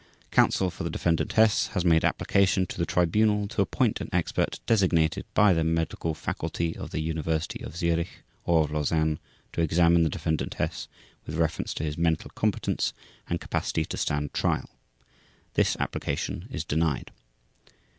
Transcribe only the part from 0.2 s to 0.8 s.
Counsel